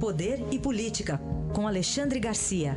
Poder 0.00 0.40
e 0.52 0.58
Política, 0.58 1.20
com 1.54 1.68
Alexandre 1.68 2.18
Garcia. 2.18 2.74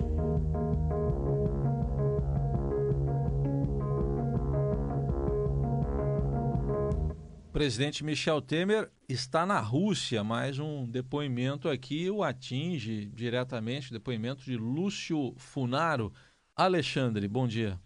O 7.48 7.51
presidente 7.51 8.04
Michel 8.04 8.39
Temer 8.39 8.91
está 9.09 9.48
na 9.48 9.59
Rússia, 9.59 10.23
mas 10.23 10.59
um 10.59 10.86
depoimento 10.89 11.67
aqui 11.67 12.09
o 12.09 12.23
atinge 12.23 13.07
diretamente, 13.07 13.91
depoimento 13.91 14.43
de 14.43 14.55
Lúcio 14.55 15.34
Funaro. 15.38 16.13
Alexandre, 16.55 17.27
bom 17.27 17.47
dia. 17.47 17.79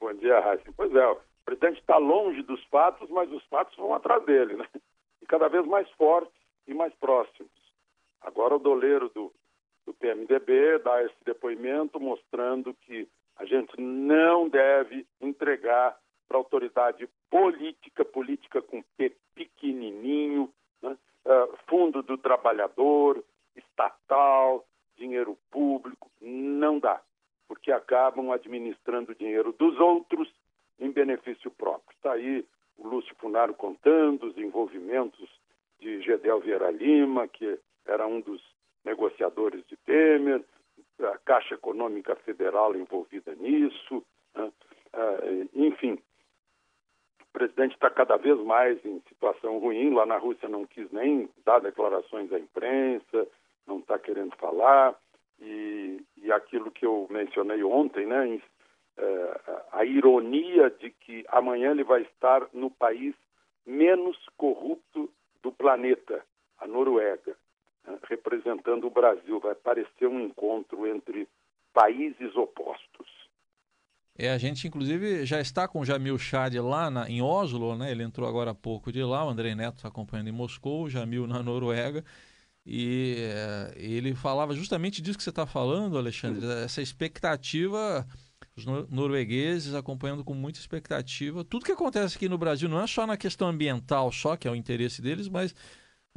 Bom 0.00 0.14
dia, 0.14 0.38
Raíssa. 0.38 0.72
Pois 0.76 0.94
é, 0.94 1.06
o 1.06 1.18
presidente 1.44 1.80
está 1.80 1.96
longe 1.96 2.42
dos 2.42 2.62
fatos, 2.66 3.10
mas 3.10 3.30
os 3.32 3.44
fatos 3.46 3.76
vão 3.76 3.92
atrás 3.92 4.24
dele, 4.24 4.54
né? 4.54 4.66
E 5.20 5.26
cada 5.26 5.48
vez 5.48 5.66
mais 5.66 5.90
fortes 5.90 6.32
e 6.68 6.72
mais 6.72 6.94
próximos. 6.94 7.57
O 8.54 8.58
doleiro 8.58 9.08
do, 9.10 9.32
do 9.86 9.92
PMDB 9.94 10.78
dá 10.78 11.02
esse 11.02 11.24
depoimento 11.24 12.00
mostrando 12.00 12.74
que 12.82 13.08
a 13.36 13.44
gente 13.44 13.80
não 13.80 14.48
deve 14.48 15.06
entregar 15.20 15.96
para 16.26 16.36
autoridade 16.36 17.08
política, 17.30 18.04
política 18.04 18.60
com 18.60 18.82
P 18.96 19.16
pequenininho, 19.34 20.52
né? 20.82 20.96
uh, 21.24 21.56
fundo 21.68 22.02
do 22.02 22.18
trabalhador, 22.18 23.24
estatal, 23.56 24.66
dinheiro 24.96 25.38
público, 25.50 26.10
não 26.20 26.78
dá, 26.78 27.00
porque 27.46 27.70
acabam 27.70 28.32
administrando 28.32 29.12
o 29.12 29.14
dinheiro 29.14 29.52
dos 29.52 29.78
outros 29.78 30.28
em 30.78 30.90
benefício 30.90 31.50
próprio. 31.50 31.94
Está 31.96 32.12
aí 32.12 32.44
o 32.76 32.86
Lúcio 32.86 33.14
Funaro 33.16 33.54
contando 33.54 34.26
os 34.26 34.36
envolvimentos 34.36 35.28
de 35.80 36.00
Gedel 36.02 36.40
Vieira 36.40 36.70
Lima, 36.70 37.28
que 37.28 37.58
era 37.88 38.06
um 38.06 38.20
dos 38.20 38.40
negociadores 38.84 39.66
de 39.66 39.76
Temer, 39.78 40.44
a 41.00 41.18
Caixa 41.18 41.54
Econômica 41.54 42.14
Federal 42.16 42.76
envolvida 42.76 43.34
nisso, 43.34 44.04
né? 44.34 44.52
uh, 44.94 45.48
enfim. 45.54 45.98
O 47.22 47.32
presidente 47.32 47.74
está 47.74 47.88
cada 47.90 48.16
vez 48.16 48.38
mais 48.40 48.84
em 48.84 49.00
situação 49.08 49.58
ruim. 49.58 49.94
Lá 49.94 50.04
na 50.04 50.18
Rússia 50.18 50.48
não 50.48 50.64
quis 50.64 50.90
nem 50.90 51.28
dar 51.44 51.60
declarações 51.60 52.32
à 52.32 52.38
imprensa, 52.38 53.28
não 53.66 53.78
está 53.78 53.98
querendo 53.98 54.34
falar. 54.36 54.98
E, 55.40 56.02
e, 56.16 56.32
aquilo 56.32 56.70
que 56.70 56.84
eu 56.84 57.06
mencionei 57.10 57.62
ontem, 57.62 58.06
né, 58.06 58.26
em, 58.26 58.36
uh, 58.36 59.62
a 59.70 59.84
ironia 59.84 60.68
de 60.70 60.90
que 60.90 61.24
amanhã 61.28 61.70
ele 61.70 61.84
vai 61.84 62.02
estar 62.02 62.48
no 62.52 62.70
país 62.70 63.14
menos 63.64 64.16
corrupto 64.36 65.08
do 65.42 65.52
planeta, 65.52 66.24
a 66.58 66.66
Noruega 66.66 67.36
representando 68.08 68.86
o 68.86 68.90
Brasil. 68.90 69.40
Vai 69.40 69.54
parecer 69.54 70.06
um 70.06 70.20
encontro 70.20 70.86
entre 70.86 71.28
países 71.72 72.34
opostos. 72.36 73.06
É, 74.16 74.30
a 74.30 74.38
gente 74.38 74.66
inclusive 74.66 75.24
já 75.24 75.40
está 75.40 75.68
com 75.68 75.80
o 75.80 75.84
Jamil 75.84 76.18
Chad 76.18 76.52
lá 76.56 76.90
na, 76.90 77.08
em 77.08 77.22
Oslo, 77.22 77.76
né? 77.76 77.92
Ele 77.92 78.02
entrou 78.02 78.28
agora 78.28 78.50
há 78.50 78.54
pouco 78.54 78.90
de 78.90 79.00
lá, 79.02 79.24
o 79.24 79.28
André 79.28 79.54
Neto 79.54 79.76
está 79.76 79.88
acompanhando 79.88 80.28
em 80.28 80.32
Moscou, 80.32 80.84
o 80.84 80.90
Jamil 80.90 81.26
na 81.26 81.40
Noruega. 81.40 82.04
E 82.66 83.16
é, 83.18 83.74
ele 83.76 84.14
falava 84.14 84.54
justamente 84.54 85.00
disso 85.00 85.16
que 85.16 85.24
você 85.24 85.30
está 85.30 85.46
falando, 85.46 85.96
Alexandre, 85.96 86.44
essa 86.64 86.82
expectativa, 86.82 88.04
os 88.56 88.66
noruegueses 88.66 89.74
acompanhando 89.74 90.24
com 90.24 90.34
muita 90.34 90.58
expectativa. 90.58 91.44
Tudo 91.44 91.64
que 91.64 91.72
acontece 91.72 92.16
aqui 92.16 92.28
no 92.28 92.36
Brasil 92.36 92.68
não 92.68 92.82
é 92.82 92.86
só 92.86 93.06
na 93.06 93.16
questão 93.16 93.48
ambiental, 93.48 94.10
só 94.10 94.36
que 94.36 94.48
é 94.48 94.50
o 94.50 94.56
interesse 94.56 95.00
deles, 95.00 95.28
mas 95.28 95.54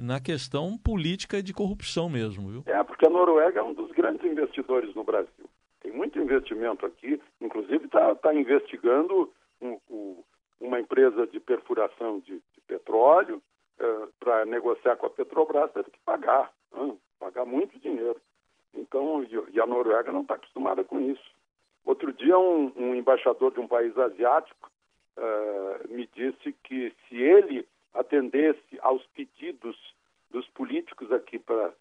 na 0.02 0.20
questão 0.20 0.78
política 0.78 1.44
de 1.44 1.54
corrupção 1.54 2.10
mesmo, 2.10 2.50
viu? 2.50 2.64
É, 2.66 2.84
porque 2.84 3.06
a 3.06 3.10
Noruega 3.10 3.60
é 3.60 3.64
um 3.64 3.74
dos 3.74 3.92
grandes 3.92 4.26
investidores 4.26 4.94
no 4.96 5.04
Brasil. 5.04 5.46
Tem 5.82 5.92
muito 5.92 6.20
investimento 6.20 6.86
aqui, 6.86 7.22
inclusive 7.40 7.86
está 7.86 8.16
tá 8.16 8.34
investigando 8.34 9.32
um, 9.62 9.78
um, 9.90 10.24
uma 10.60 10.80
empresa 10.80 11.28
de 11.28 11.40
perfuração 11.40 12.20
de, 12.20 12.34
de 12.34 12.62
petróleo 12.68 13.42
uh, 13.80 14.08
para 14.20 14.46
negociar 14.46 14.96
com 14.96 15.06
a 15.06 15.10
Petrobras, 15.10 15.72
teve 15.72 15.92
que 15.92 16.00
pagar, 16.04 16.52
pagar 17.20 17.46
muito 17.46 17.80
dinheiro. 17.80 18.20
Então, 18.74 19.24
e, 19.24 19.56
e 19.56 19.62
a 19.62 19.68
Noruega 19.68 20.12
não 20.12 20.22
está 20.22 20.36
acostumada 20.36 20.84
com 20.84 21.00
isso. 21.00 21.32
Outro 21.86 22.12
dia, 22.14 22.38
um, 22.38 22.72
um, 22.76 22.96
embaixador 22.96 23.52
de 23.52 23.60
um 23.60 23.68
país 23.68 23.96
asiático 23.98 24.70
uh, 25.18 25.94
me 25.94 26.08
disse 26.14 26.54
que 26.64 26.94
se 27.08 27.16
ele 27.16 27.68
atendesse 27.94 28.80
aos 28.82 29.06
pedidos 29.08 29.78
dos 30.30 30.48
políticos 30.50 31.12
aqui 31.12 31.38
para 31.40 31.74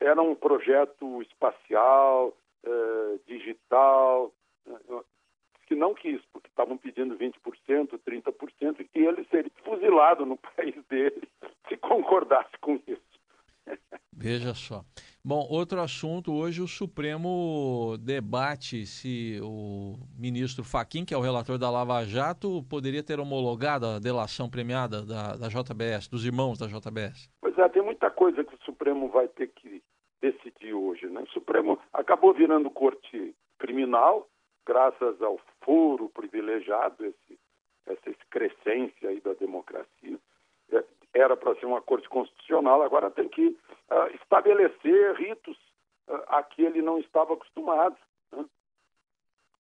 era 0.00 0.20
um 0.22 0.34
projeto 0.34 1.20
espacial, 1.22 2.34
eh, 2.64 3.18
digital, 3.26 4.32
eh, 4.66 5.04
que 5.66 5.74
não 5.74 5.94
quis, 5.94 6.20
porque 6.32 6.48
estavam 6.48 6.76
pedindo 6.76 7.16
20%, 7.16 7.98
30%, 7.98 8.86
e 8.94 8.98
ele 8.98 9.24
seria 9.24 9.50
fuzilado 9.62 10.24
no 10.24 10.36
país 10.56 10.74
dele 10.86 11.28
se 11.68 11.76
concordasse 11.76 12.56
com 12.60 12.80
isso. 12.86 13.13
Veja 14.16 14.54
só. 14.54 14.84
Bom, 15.24 15.46
outro 15.50 15.80
assunto, 15.80 16.32
hoje 16.32 16.62
o 16.62 16.68
Supremo 16.68 17.96
debate 17.98 18.86
se 18.86 19.40
o 19.42 19.96
ministro 20.16 20.62
Faquim, 20.62 21.04
que 21.04 21.12
é 21.12 21.16
o 21.16 21.20
relator 21.20 21.58
da 21.58 21.70
Lava 21.70 22.04
Jato, 22.04 22.62
poderia 22.70 23.02
ter 23.02 23.18
homologado 23.18 23.86
a 23.86 23.98
delação 23.98 24.48
premiada 24.48 25.04
da, 25.04 25.36
da 25.36 25.48
JBS, 25.48 26.08
dos 26.08 26.24
irmãos 26.24 26.58
da 26.58 26.66
JBS. 26.66 27.28
Pois 27.40 27.58
é, 27.58 27.68
tem 27.68 27.82
muita 27.82 28.10
coisa 28.10 28.44
que 28.44 28.54
o 28.54 28.64
Supremo 28.64 29.08
vai 29.08 29.26
ter 29.28 29.48
que 29.48 29.82
decidir 30.20 30.72
hoje. 30.72 31.06
Né? 31.06 31.20
O 31.22 31.30
Supremo 31.30 31.78
acabou 31.92 32.32
virando 32.32 32.70
corte 32.70 33.34
criminal, 33.58 34.28
graças 34.66 35.20
ao 35.20 35.38
foro 35.62 36.08
privilegiado, 36.10 37.04
esse, 37.04 37.38
essa 37.86 38.10
excrescência 38.10 39.08
aí 39.08 39.20
da 39.20 39.34
democracia. 39.34 40.18
Era 41.14 41.36
para 41.36 41.54
ser 41.54 41.66
uma 41.66 41.80
corte 41.80 42.08
constitucional, 42.08 42.82
agora 42.82 43.10
tem 43.10 43.28
que 43.28 43.46
uh, 43.46 44.14
estabelecer 44.14 45.14
ritos 45.14 45.56
uh, 46.08 46.22
a 46.26 46.42
que 46.42 46.62
ele 46.62 46.82
não 46.82 46.98
estava 46.98 47.34
acostumado. 47.34 47.96
Né? 48.32 48.44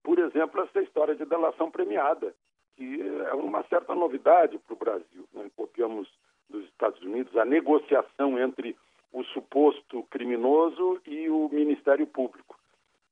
Por 0.02 0.18
exemplo, 0.19 0.62
essa 0.62 0.81
história 0.81 1.16
de 1.16 1.25
delação 1.25 1.69
premiada, 1.69 2.34
que 2.75 3.02
é 3.02 3.34
uma 3.36 3.64
certa 3.66 3.94
novidade 3.94 4.58
para 4.58 4.74
o 4.74 4.78
Brasil. 4.78 5.28
Né? 5.31 5.50
Copiamos 5.56 6.09
dos 6.50 6.66
Estados 6.66 7.02
Unidos 7.02 7.36
a 7.38 7.46
negociação 7.46 8.40
entre 8.40 8.75
o 9.12 9.24
suposto 9.25 10.03
criminoso 10.09 11.00
e 11.06 11.30
o 11.30 11.47
Ministério 11.50 12.08
Público. 12.08 12.58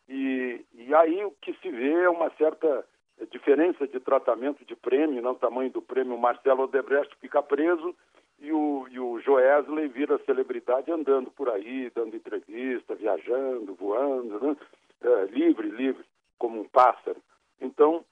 E, 0.10 0.66
e 0.74 0.94
aí 0.96 1.24
o 1.24 1.32
que 1.40 1.54
se 1.62 1.70
vê 1.70 1.94
é 2.04 2.10
uma 2.10 2.32
certa 2.32 2.86
diferença 3.30 3.88
de 3.88 4.00
tratamento 4.00 4.66
de 4.66 4.76
prêmio, 4.76 5.22
não 5.22 5.36
tamanho 5.36 5.70
do 5.70 5.82
prêmio. 5.82 6.18
Marcelo 6.18 6.64
Odebrecht 6.64 7.16
fica 7.20 7.42
preso 7.42 7.96
e 8.42 8.52
o, 8.52 8.88
e 8.90 9.00
o 9.00 9.20
Joesley 9.20 9.88
vira 9.88 10.20
celebridade 10.26 10.92
andando 10.92 11.30
por 11.32 11.48
aí, 11.48 11.92
dando 11.94 12.16
entrevista, 12.16 12.96
viajando, 12.96 13.76
voando, 13.76 14.40
né? 14.40 14.58
é, 15.02 15.26
livre, 15.26 15.70
livre, 15.70 16.04
como 16.40 16.62
um 16.62 16.68
pássaro. 16.68 17.22
Então, 17.62 18.04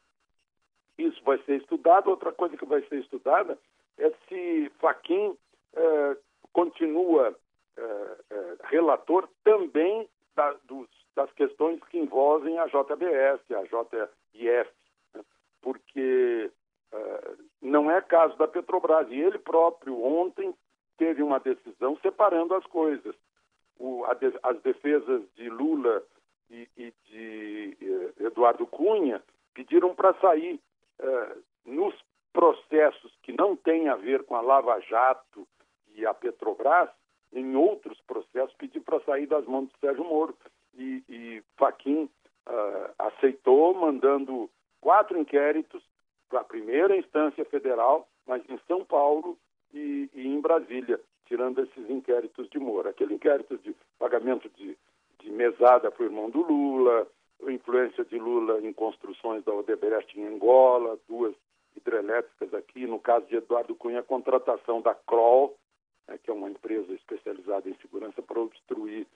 isso 0.97 1.19
vai 1.23 1.39
ser 1.39 1.57
estudado. 1.57 2.11
Outra 2.11 2.31
coisa 2.31 2.55
que 2.55 2.65
vai 2.65 2.81
ser 2.83 2.99
estudada 2.99 3.57
é 3.97 4.11
se 4.27 4.71
Faquim 4.79 5.35
é, 5.73 6.17
continua 6.53 7.35
é, 7.75 7.81
é 8.29 8.55
relator 8.65 9.27
também 9.43 10.07
da, 10.35 10.53
dos, 10.65 10.87
das 11.15 11.31
questões 11.33 11.83
que 11.85 11.97
envolvem 11.97 12.59
a 12.59 12.67
JBS, 12.67 13.41
a 13.51 13.65
JIF, 13.65 14.69
né? 15.15 15.21
porque 15.59 16.51
é, 16.91 17.33
não 17.81 17.89
é 17.89 18.01
caso 18.01 18.35
da 18.37 18.47
Petrobras. 18.47 19.07
E 19.09 19.15
ele 19.15 19.39
próprio, 19.39 20.03
ontem, 20.03 20.53
teve 20.97 21.23
uma 21.23 21.39
decisão 21.39 21.97
separando 22.01 22.53
as 22.53 22.65
coisas. 22.65 23.15
O, 23.77 24.05
de, 24.19 24.37
as 24.43 24.61
defesas 24.61 25.21
de 25.35 25.49
Lula 25.49 26.03
e, 26.49 26.67
e 26.75 26.93
de 27.05 27.77
eh, 27.81 28.25
Eduardo 28.25 28.67
Cunha 28.67 29.23
pediram 29.53 29.95
para 29.95 30.13
sair 30.15 30.59
eh, 30.99 31.37
nos 31.65 31.95
processos 32.33 33.15
que 33.23 33.31
não 33.31 33.55
têm 33.55 33.87
a 33.87 33.95
ver 33.95 34.23
com 34.23 34.35
a 34.35 34.41
Lava 34.41 34.77
Jato 34.81 35.47
e 35.95 36.05
a 36.05 36.13
Petrobras, 36.13 36.89
em 37.31 37.55
outros 37.55 37.99
processos, 38.01 38.53
pedir 38.57 38.81
para 38.81 38.99
sair 39.01 39.27
das 39.27 39.45
mãos 39.45 39.69
do 39.69 39.77
Sérgio 39.79 40.03
Moro. 40.03 40.35
E, 40.75 41.03
e 41.09 41.43
Faquim 41.57 42.09
uh, 42.47 42.93
aceitou, 42.97 43.73
mandando 43.73 44.49
quatro 44.81 45.17
inquéritos 45.17 45.83
para 46.29 46.41
a 46.41 46.43
primeira 46.45 46.95
instância 46.95 47.43
federal, 47.45 48.07
mas 48.27 48.47
em 48.49 48.59
São 48.67 48.85
Paulo 48.85 49.37
e, 49.73 50.09
e, 50.13 50.27
em 50.27 50.39
Brasília, 50.39 50.99
tirando 51.25 51.61
esses 51.61 51.89
inquéritos 51.89 52.49
de 52.49 52.59
Moro. 52.59 52.87
Aquele 52.87 53.15
inquérito 53.15 53.57
de 53.57 53.75
pagamento 53.97 54.49
de, 54.49 54.77
de 55.19 55.31
mesada 55.31 55.91
para 55.91 56.03
o 56.03 56.05
irmão 56.05 56.29
do 56.29 56.41
Lula, 56.41 57.07
influência 57.47 58.03
de 58.05 58.17
Lula 58.17 58.59
em 58.61 58.73
construções 58.73 59.43
da 59.43 59.53
Odebrecht 59.53 60.19
em 60.19 60.25
Angola, 60.25 60.99
duas 61.07 61.33
hidrelétricas 61.75 62.53
aqui, 62.53 62.85
no 62.85 62.99
caso 62.99 63.25
de 63.27 63.37
Eduardo 63.37 63.75
Cunha, 63.75 63.99
a 63.99 64.03
contratação 64.03 64.81
da 64.81 64.93
Kroll, 64.93 65.55
né, 66.07 66.19
que 66.21 66.29
é 66.29 66.33
uma 66.33 66.49
empresa 66.49 66.91
especializada 66.93 67.69
em 67.69 67.75
segurança 67.75 68.21
para 68.21 68.39
obstruir 68.39 69.07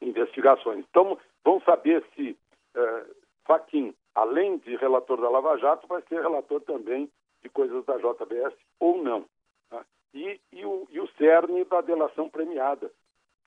investigações. 0.00 0.84
Então, 0.90 1.18
vamos 1.44 1.64
saber 1.64 2.04
se 2.14 2.36
uh, 2.76 3.14
Faquim, 3.44 3.94
além 4.14 4.58
de 4.58 4.76
relator 4.76 5.20
da 5.20 5.28
Lava 5.28 5.56
Jato, 5.58 5.86
vai 5.86 6.02
ser 6.08 6.20
relator 6.20 6.60
também 6.62 7.10
de 7.42 7.48
coisas 7.48 7.84
da 7.84 7.96
JBS 7.98 8.54
ou 8.80 9.02
não. 9.02 9.24
Tá? 9.68 9.84
E, 10.14 10.40
e, 10.52 10.64
o, 10.64 10.88
e 10.90 11.00
o 11.00 11.08
cerne 11.18 11.64
da 11.64 11.80
delação 11.80 12.28
premiada, 12.28 12.90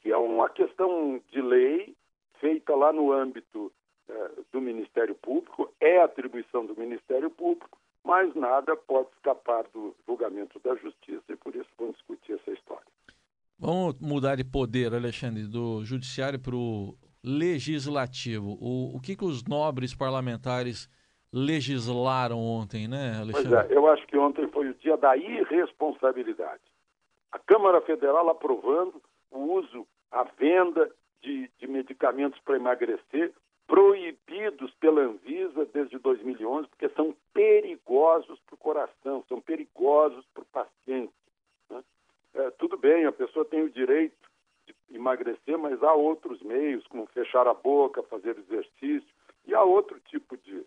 que 0.02 0.12
é 0.12 0.18
uma 0.18 0.50
questão 0.50 1.22
de 1.32 1.42
lei 1.42 1.96
feita 2.40 2.76
lá 2.76 2.94
no 2.94 3.12
âmbito 3.12 3.72
eh, 4.08 4.32
do 4.52 4.62
Ministério 4.62 5.16
Público, 5.16 5.74
é 5.80 6.00
atribuição 6.00 6.66
do 6.66 6.78
Ministério 6.80 7.32
Público, 7.32 7.78
mas 8.04 8.34
nada 8.36 8.76
pode 8.76 9.10
escapar 9.16 9.64
do 9.74 9.96
julgamento 10.06 10.60
da 10.60 10.76
Justiça 10.76 11.24
e 11.30 11.36
por 11.36 11.56
isso 11.56 11.70
vamos 11.78 11.96
discutir 11.96 12.34
essa 12.34 12.52
história. 12.52 12.86
Vamos 13.60 14.00
mudar 14.00 14.36
de 14.36 14.44
poder, 14.44 14.94
Alexandre, 14.94 15.48
do 15.48 15.84
Judiciário 15.84 16.40
para 16.40 16.56
o 16.56 16.96
Legislativo. 17.24 18.58
O, 18.60 18.96
o 18.96 19.02
que, 19.02 19.16
que 19.16 19.25
os 19.25 19.44
nobres 19.44 19.94
parlamentares 19.96 20.90
legislaram 21.34 22.40
ontem, 22.40 22.88
né, 22.88 23.18
Alexandre? 23.19 23.50
Pois 23.50 23.72
é, 23.72 23.75
eu 23.75 23.88
acho 23.88 24.08
que 24.08 24.18
ontem 24.18 24.48
foi 24.48 24.69
o 24.69 24.74
dia 24.75 24.98
da 24.98 25.16
irresponsabilidade. 25.18 26.62
A 27.31 27.40
Câmara 27.40 27.81
Federal 27.81 28.30
aprovando 28.30 29.02
o 29.31 29.40
uso, 29.56 29.86
a 30.12 30.24
venda 30.24 30.90
de, 31.22 31.50
de 31.60 31.68
medicamentos 31.68 32.40
para 32.42 32.56
emagrecer, 32.56 33.34
proibidos 33.68 34.74
pela 34.80 35.02
Anvisa 35.02 35.66
desde 35.74 36.00
2011, 36.00 36.70
porque 36.70 36.88
são 36.90 37.13
perigosos 37.34 38.40
para 38.46 38.56
o 38.56 38.58
coração, 38.58 39.24
são 39.28 39.42
perigosos 39.42 40.25
para 40.34 40.44
o 40.44 40.46
paciente. 40.46 41.13
Né? 41.70 41.84
É, 42.36 42.52
tudo 42.52 42.78
bem, 42.78 43.06
a 43.06 43.12
pessoa 43.12 43.44
tem 43.44 43.62
o 43.63 43.70
direito 43.70 44.26
emagrecer, 44.92 45.57
mas 45.57 45.81
há 45.84 45.94
outros 45.94 46.42
meios, 46.42 46.86
como 46.88 47.06
fechar 47.07 47.48
a 47.48 47.54
boca, 47.54 48.04
fazer 48.04 48.38
exercício, 48.38 49.10
e 49.45 49.54
há 49.54 49.63
outro 49.63 50.00
tipo 50.01 50.38
de, 50.38 50.66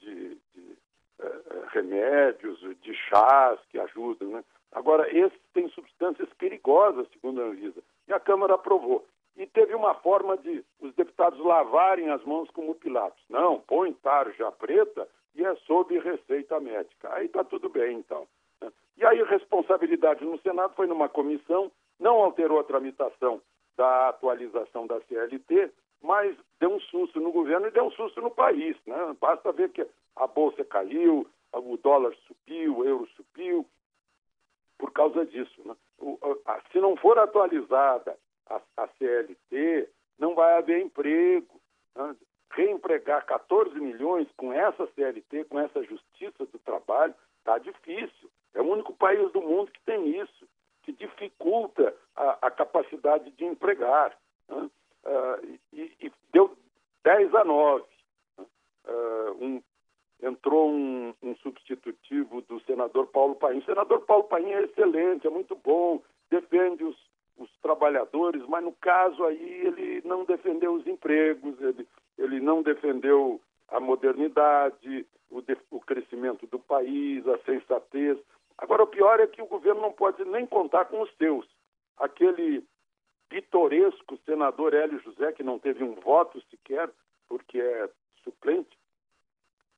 de, 0.00 0.38
de 0.54 0.78
é, 1.20 1.26
é 1.26 1.64
remédios, 1.68 2.60
de 2.80 2.94
chás 2.94 3.58
que 3.70 3.78
ajudam. 3.78 4.28
Né? 4.28 4.44
Agora, 4.72 5.08
esses 5.14 5.38
têm 5.52 5.68
substâncias 5.70 6.28
perigosas, 6.38 7.06
segundo 7.12 7.40
a 7.40 7.44
Anvisa, 7.44 7.82
e 8.08 8.12
a 8.12 8.20
Câmara 8.20 8.54
aprovou. 8.54 9.06
E 9.36 9.46
teve 9.46 9.74
uma 9.74 9.94
forma 9.94 10.36
de 10.36 10.62
os 10.80 10.94
deputados 10.94 11.38
lavarem 11.40 12.10
as 12.10 12.22
mãos 12.24 12.50
como 12.50 12.74
Pilatos. 12.74 13.22
Não, 13.30 13.60
põe 13.60 13.92
tarja 13.94 14.52
preta 14.52 15.08
e 15.34 15.44
é 15.44 15.54
sob 15.66 15.98
receita 15.98 16.60
médica. 16.60 17.14
Aí 17.14 17.26
está 17.26 17.42
tudo 17.42 17.70
bem, 17.70 17.96
então. 17.96 18.26
Né? 18.60 18.70
E 18.98 19.06
aí, 19.06 19.22
responsabilidade 19.22 20.22
no 20.22 20.38
Senado 20.40 20.74
foi 20.74 20.86
numa 20.86 21.08
comissão, 21.08 21.72
não 21.98 22.16
alterou 22.16 22.60
a 22.60 22.64
tramitação 22.64 23.40
da 23.76 24.08
atualização 24.08 24.86
da 24.86 25.00
CLT, 25.02 25.70
mas 26.02 26.36
deu 26.58 26.70
um 26.70 26.80
susto 26.80 27.20
no 27.20 27.32
governo 27.32 27.68
e 27.68 27.70
deu 27.70 27.84
um 27.84 27.90
susto 27.92 28.20
no 28.20 28.30
país. 28.30 28.76
Né? 28.86 28.96
Basta 29.20 29.52
ver 29.52 29.70
que 29.70 29.86
a 30.16 30.26
bolsa 30.26 30.64
caiu, 30.64 31.26
o 31.52 31.76
dólar 31.76 32.14
subiu, 32.26 32.78
o 32.78 32.84
euro 32.84 33.08
subiu, 33.16 33.66
por 34.78 34.90
causa 34.92 35.24
disso. 35.24 35.60
Né? 35.64 35.74
O, 35.98 36.18
a, 36.44 36.60
se 36.72 36.80
não 36.80 36.96
for 36.96 37.18
atualizada 37.18 38.16
a, 38.48 38.60
a 38.76 38.88
CLT, 38.98 39.88
não 40.18 40.34
vai 40.34 40.58
haver 40.58 40.82
emprego. 40.82 41.60
Né? 41.94 42.16
Reempregar 42.50 43.24
14 43.24 43.78
milhões 43.80 44.28
com 44.36 44.52
essa 44.52 44.86
CLT, 44.94 45.44
com 45.44 45.58
essa 45.58 45.82
justiça 45.84 46.44
do 46.46 46.58
trabalho, 46.58 47.14
está 47.38 47.58
difícil. 47.58 48.30
É 48.54 48.60
o 48.60 48.70
único 48.70 48.92
país 48.92 49.30
do 49.32 49.40
mundo 49.40 49.70
que 49.70 49.80
tem 49.82 50.20
isso, 50.20 50.46
que 50.82 50.92
dificulta 50.92 51.94
a, 52.16 52.46
a 52.46 52.50
capacidade 52.50 53.30
de 53.32 53.44
empregar. 53.44 54.16
Né? 54.48 54.70
Uh, 55.04 55.58
e, 55.72 55.92
e, 56.00 56.12
deu 56.32 56.56
10 57.04 57.34
a 57.34 57.44
9. 57.44 57.84
Uh, 58.38 59.44
um, 59.44 59.62
entrou 60.22 60.70
um, 60.70 61.14
um, 61.22 61.36
substitutivo 61.36 62.40
do 62.42 62.60
senador 62.60 63.06
Paulo 63.08 63.34
Paim. 63.34 63.58
O 63.58 63.64
senador 63.64 64.00
Paulo 64.02 64.24
Paim 64.24 64.50
é 64.52 64.62
excelente, 64.62 65.26
é 65.26 65.30
muito 65.30 65.56
bom, 65.56 66.00
defende 66.30 66.84
os, 66.84 66.96
os 67.36 67.50
trabalhadores, 67.60 68.42
mas 68.48 68.64
no 68.64 68.72
caso 68.72 69.24
aí 69.24 69.66
ele 69.66 70.02
não 70.04 70.24
defendeu 70.24 70.74
os 70.74 70.86
empregos, 70.86 71.60
ele, 71.60 71.88
ele 72.18 72.40
não 72.40 72.62
defendeu 72.62 73.40
a 73.68 73.80
modernidade, 73.80 75.06
o, 75.30 75.40
de, 75.40 75.56
o 75.70 75.80
crescimento 75.80 76.46
do 76.46 76.58
país, 76.58 77.26
a 77.26 77.38
sensatez. 77.38 78.18
Agora, 78.62 78.84
o 78.84 78.86
pior 78.86 79.18
é 79.18 79.26
que 79.26 79.42
o 79.42 79.46
governo 79.46 79.80
não 79.80 79.92
pode 79.92 80.24
nem 80.24 80.46
contar 80.46 80.84
com 80.84 81.02
os 81.02 81.12
seus. 81.16 81.44
Aquele 81.98 82.64
pitoresco 83.28 84.16
senador 84.24 84.72
Hélio 84.72 85.00
José, 85.00 85.32
que 85.32 85.42
não 85.42 85.58
teve 85.58 85.82
um 85.82 85.96
voto 85.96 86.40
sequer, 86.48 86.88
porque 87.28 87.58
é 87.60 87.90
suplente, 88.22 88.78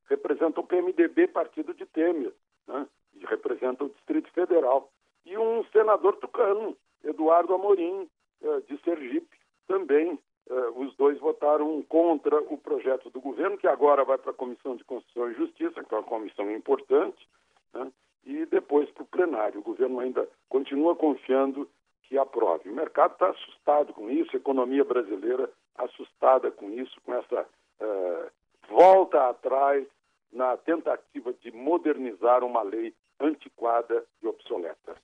representa 0.07 0.61
o 0.61 0.67
PMDB, 0.67 1.29
partido 1.29 1.73
de 1.73 1.87
Temer, 1.87 2.35
né? 2.67 2.87
e 3.15 3.25
representa 3.25 3.85
o 3.85 3.89
Distrito 3.89 4.31
Federal. 4.33 4.93
E 5.25 5.39
um 5.39 5.65
senador 5.73 6.17
tucano, 6.17 6.77
Eduardo 7.03 7.55
Amorim, 7.55 8.07
eh, 8.43 8.61
de 8.69 8.77
Sergipe, 8.83 9.39
também. 9.67 10.19
Eh, 10.51 10.69
os 10.77 10.95
dois 10.97 11.19
votaram 11.21 11.81
contra 11.85 12.39
o 12.39 12.59
projeto 12.59 13.09
do 13.09 13.19
governo, 13.19 13.57
que 13.57 13.67
agora 13.67 14.05
vai 14.05 14.19
para 14.19 14.33
a 14.33 14.35
Comissão 14.35 14.77
de 14.77 14.85
Constituição 14.85 15.31
e 15.31 15.35
Justiça, 15.37 15.83
que 15.83 15.95
é 15.95 15.99
uma 15.99 16.05
comissão 16.05 16.51
importante, 16.51 17.27
né? 17.73 17.91
E 18.27 18.47
depois 18.47 18.91
para 18.91 19.03
o 19.03 19.07
plenário. 19.07 19.61
O 19.61 19.65
governo 19.65 20.01
ainda 20.01 20.29
continua 20.49 20.97
confiando 20.97 21.69
que 22.03 22.19
aprove. 22.19 22.69
O 22.69 22.75
mercado 22.75 23.13
está 23.13 23.31
assustado 23.31 23.93
com 23.93 24.11
isso, 24.11 24.31
a 24.35 24.37
economia 24.37 24.85
brasileira 24.85 25.51
assustada 25.77 26.51
com 26.51 26.71
isso, 26.71 27.01
com 27.05 27.15
essa 27.15 27.43
uh, 27.43 28.31
volta 28.69 29.29
atrás 29.29 29.87
na 30.33 30.57
tentativa 30.57 31.33
de 31.33 31.51
modernizar 31.53 32.45
uma 32.45 32.63
lei 32.63 32.95
antiquada 33.21 34.05
e 34.23 34.27
obsoleta. 34.27 34.97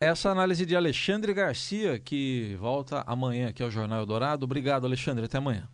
Essa 0.00 0.30
análise 0.30 0.64
de 0.64 0.74
Alexandre 0.74 1.34
Garcia, 1.34 1.98
que 1.98 2.56
volta 2.56 3.04
amanhã 3.06 3.50
aqui 3.50 3.62
ao 3.62 3.70
Jornal 3.70 4.00
Eldorado. 4.00 4.44
Obrigado, 4.44 4.86
Alexandre. 4.86 5.26
Até 5.26 5.38
amanhã. 5.38 5.68